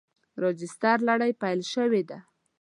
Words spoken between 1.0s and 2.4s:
لړۍ پیل شوې ده.